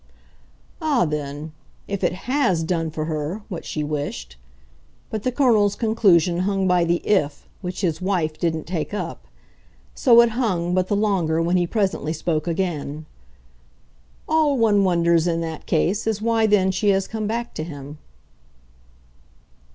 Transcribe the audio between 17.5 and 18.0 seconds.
to him."